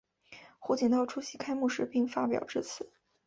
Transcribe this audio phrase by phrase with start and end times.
[0.57, 2.91] 胡锦涛出席开幕式并发表致辞。